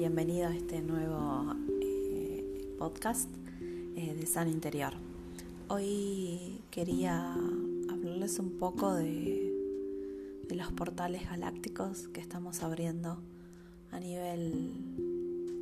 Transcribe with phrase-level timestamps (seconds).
[0.00, 3.28] bienvenido a este nuevo eh, podcast
[3.96, 4.94] eh, de San Interior.
[5.68, 7.34] Hoy quería
[7.90, 9.52] hablarles un poco de,
[10.48, 13.18] los portales galácticos que estamos abriendo
[13.92, 14.72] a nivel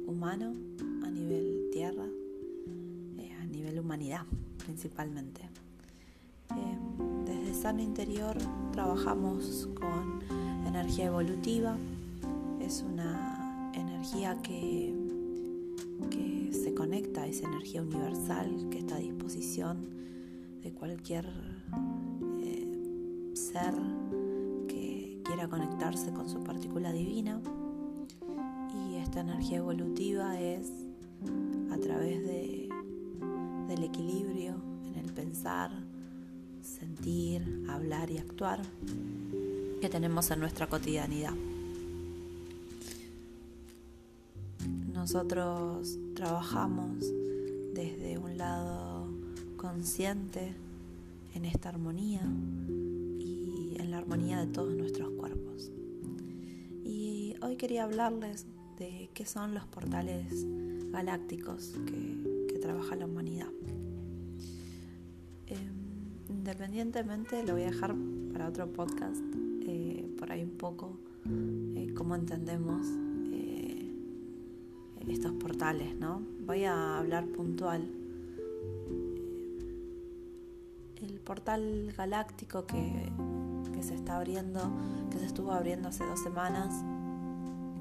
[0.07, 0.55] humano,
[1.05, 2.07] a nivel tierra,
[3.19, 4.23] eh, a nivel humanidad
[4.65, 5.41] principalmente.
[7.27, 8.37] desde San Interior
[8.71, 10.21] trabajamos con
[10.65, 11.77] energía evolutiva,
[12.61, 13.38] es una
[13.81, 14.95] energía que,
[16.11, 19.89] que se conecta, es energía universal que está a disposición
[20.63, 21.27] de cualquier
[22.43, 23.75] eh, ser
[24.67, 27.41] que quiera conectarse con su partícula divina.
[28.75, 30.71] Y esta energía evolutiva es
[31.71, 32.69] a través de,
[33.69, 35.71] del equilibrio en el pensar,
[36.61, 38.63] sentir, hablar y actuar
[39.81, 41.35] que tenemos en nuestra cotidianidad.
[45.11, 47.15] Nosotros trabajamos
[47.73, 49.09] desde un lado
[49.57, 50.53] consciente
[51.35, 52.21] en esta armonía
[53.19, 55.73] y en la armonía de todos nuestros cuerpos.
[56.85, 58.45] Y hoy quería hablarles
[58.79, 60.47] de qué son los portales
[60.93, 63.49] galácticos que, trabaja la humanidad.
[65.47, 65.73] Em,
[66.29, 67.95] independientemente, lo voy a dejar
[68.33, 69.23] para otro podcast,
[69.63, 70.99] eh, por ahí un poco,
[71.77, 72.87] eh, cómo entendemos
[75.11, 76.23] estos portales, ¿no?
[76.47, 77.89] Voy a hablar puntual.
[80.97, 83.11] El portal galáctico que,
[83.73, 84.61] que se está abriendo,
[85.11, 86.85] que se estuvo abriendo hace dos semanas,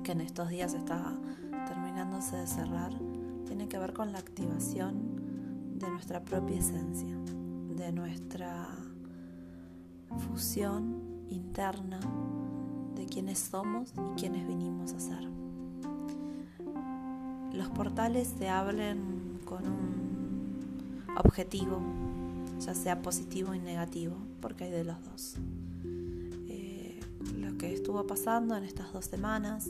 [0.03, 1.13] que en estos días está
[1.67, 2.91] terminándose de cerrar,
[3.45, 7.15] tiene que ver con la activación de nuestra propia esencia,
[7.75, 8.67] de nuestra
[10.29, 11.99] fusión interna
[12.95, 15.46] de quienes somos y quienes vinimos a ser
[17.57, 21.81] los portales se abren con un objetivo,
[22.59, 25.35] ya sea positivo y negativo, porque hay de los dos.
[26.47, 26.99] Eh,
[27.35, 29.69] lo que estuvo pasando en estas dos semanas,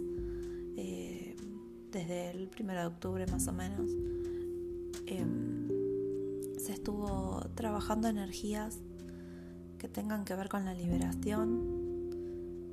[0.75, 1.37] eh,
[1.91, 3.89] desde el 1 de octubre más o menos,
[5.05, 5.69] em,
[6.59, 8.79] se estuvo trabajando energías
[9.77, 11.61] que tengan que ver con la liberación,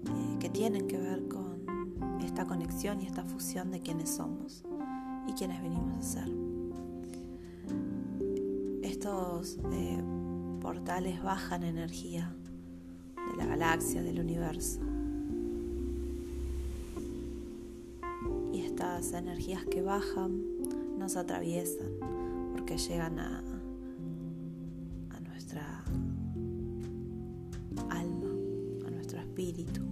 [0.06, 1.54] eh, que tienen que ver con
[2.24, 4.64] esta conexión y esta fusión de quienes somos
[5.44, 6.28] quienes venimos a ser.
[8.82, 10.02] Estos eh,
[10.58, 12.34] portales bajan energía
[13.30, 14.80] de la galaxia, del universo.
[18.54, 20.40] Y estas energías que bajan
[20.98, 21.88] nos atraviesan
[22.54, 23.44] porque llegan a,
[25.10, 25.84] a nuestra
[27.90, 28.30] alma,
[28.86, 29.82] a nuestro espíritu,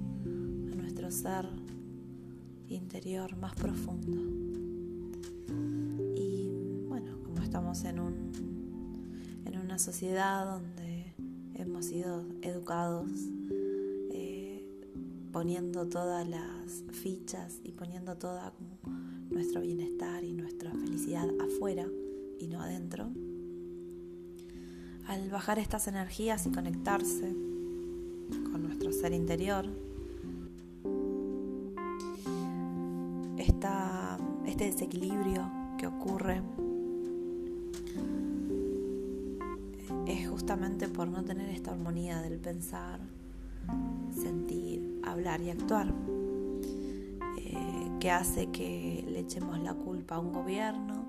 [0.73, 1.47] a nuestro ser
[2.69, 4.42] interior más profundo.
[7.53, 8.33] Estamos en, un,
[9.45, 11.13] en una sociedad donde
[11.55, 13.11] hemos sido educados
[14.11, 14.67] eh,
[15.33, 18.55] poniendo todas las fichas y poniendo toda
[19.29, 21.87] nuestro bienestar y nuestra felicidad afuera
[22.39, 23.11] y no adentro.
[25.07, 27.37] Al bajar estas energías y conectarse
[28.51, 29.67] con nuestro ser interior,
[34.83, 35.49] desequilibrio
[35.79, 36.43] que ocurre
[40.29, 42.99] justamente por no tener esta armonía del pensar,
[44.13, 45.95] sentir, hablar y actuar,
[47.39, 51.05] eh, que hace que le echemos la culpa a un gobierno,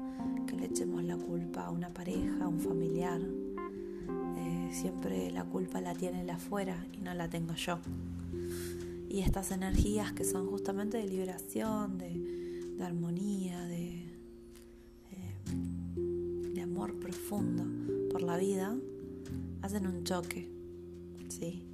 [0.46, 3.20] que le echemos la culpa a una pareja, a un familiar.
[4.38, 7.80] Eh, siempre la culpa la tiene el afuera y no la tengo yo.
[9.10, 12.23] Y estas energías que son justamente de liberación, de,
[12.88, 14.06] armonía, de,
[16.54, 17.66] de amor profundo
[18.12, 18.76] por la vida,
[19.62, 20.50] hacen un choque,
[21.30, 21.66] ¿sí?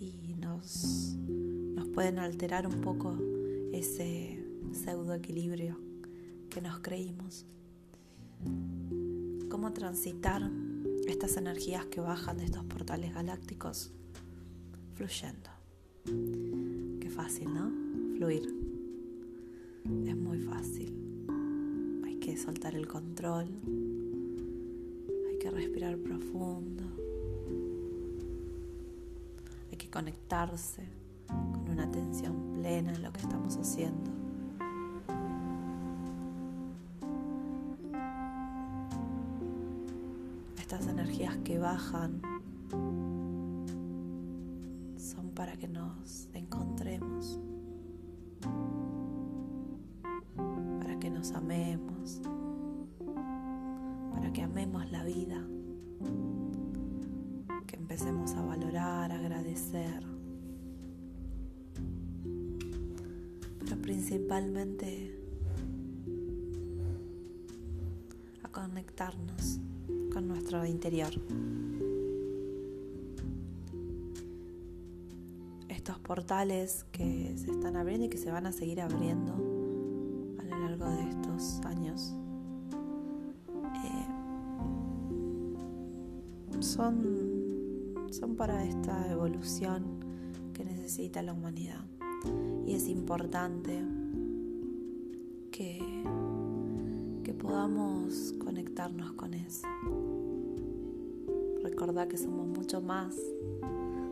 [0.00, 3.16] Y nos, nos pueden alterar un poco
[3.72, 5.78] ese pseudo equilibrio
[6.50, 7.46] que nos creímos.
[9.48, 10.50] ¿Cómo transitar
[11.06, 13.92] estas energías que bajan de estos portales galácticos?
[14.94, 15.50] Fluyendo.
[17.00, 17.70] Qué fácil, ¿no?
[18.16, 18.75] Fluir.
[20.06, 20.92] Es muy fácil.
[22.04, 23.48] Hay que soltar el control.
[25.30, 26.96] Hay que respirar profundo
[29.96, 30.82] conectarse
[31.26, 34.10] con una atención plena en lo que estamos haciendo.
[40.58, 42.20] Estas energías que bajan
[44.98, 47.40] son para que nos encontremos,
[51.16, 52.20] nos amemos,
[54.12, 55.42] para que amemos la vida,
[57.66, 60.04] que empecemos a valorar, agradecer,
[63.60, 65.18] pero principalmente
[68.42, 69.58] a conectarnos
[70.12, 71.12] con nuestro interior.
[75.70, 79.55] Estos portales que se están abriendo y que se van a seguir abriendo a
[80.46, 82.14] lo largo de estos años
[83.84, 84.06] eh,
[86.60, 90.00] son, son para esta evolución
[90.52, 91.84] que necesita la humanidad.
[92.66, 93.82] Y es importante
[95.50, 96.04] que,
[97.22, 99.66] que podamos conectarnos con eso.
[101.62, 103.16] Recordar que somos mucho más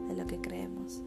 [0.08, 1.02] de lo que creemos.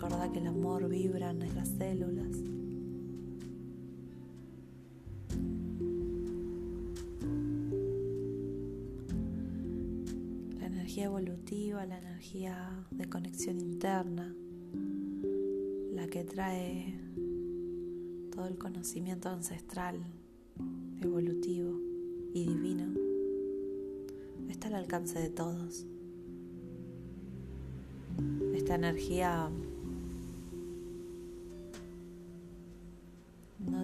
[0.00, 2.30] Recordar que el amor vibra en nuestras células.
[10.60, 14.32] La energía evolutiva, la energía de conexión interna,
[15.94, 16.94] la que trae
[18.30, 19.96] todo el conocimiento ancestral,
[21.02, 21.76] evolutivo
[22.32, 22.84] y divino,
[24.48, 25.86] está al alcance de todos.
[28.54, 29.50] Esta energía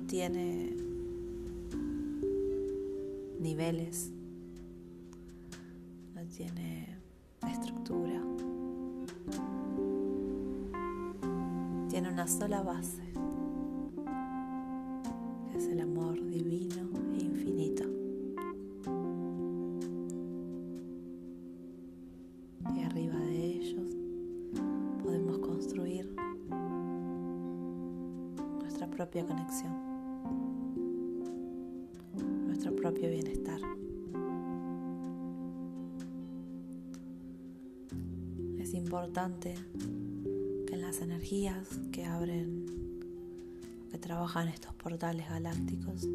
[0.06, 0.76] tiene
[3.40, 4.10] niveles,
[6.14, 6.98] no tiene
[7.46, 8.22] estructura,
[11.88, 13.14] tiene una sola base
[15.56, 17.84] es el amor divino e infinito.
[22.74, 23.96] Y arriba de ellos
[25.02, 26.12] podemos construir
[28.60, 29.72] nuestra propia conexión,
[32.64, 33.60] nuestro propio bienestar.
[38.58, 39.54] Es importante
[40.66, 42.64] que en las energías que abren
[43.90, 46.08] que trabajan estos portales galácticos.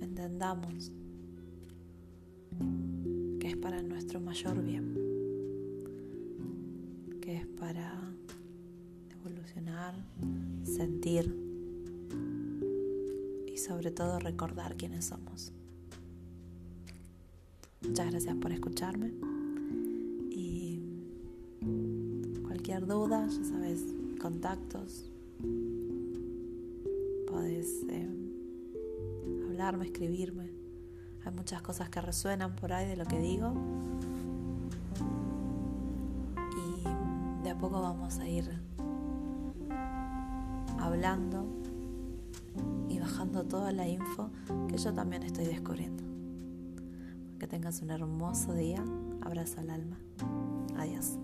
[0.00, 0.90] Entendamos
[3.38, 4.94] que es para nuestro mayor bien,
[7.20, 7.92] que es para
[9.10, 9.94] evolucionar,
[10.64, 11.47] sentir
[13.58, 15.52] y sobre todo recordar quiénes somos.
[17.82, 19.12] Muchas gracias por escucharme.
[22.42, 23.84] cualquier duda, ya sabes,
[24.20, 25.10] contactos.
[27.26, 28.08] Podés eh,
[29.48, 30.52] hablarme, escribirme.
[31.24, 33.52] Hay muchas cosas que resuenan por ahí de lo que digo.
[36.56, 38.48] Y de a poco vamos a ir
[40.78, 41.57] hablando y
[43.18, 44.30] bajando toda la info
[44.68, 46.04] que yo también estoy descubriendo.
[47.40, 48.84] Que tengas un hermoso día.
[49.22, 49.98] Abrazo al alma.
[50.76, 51.18] Adiós.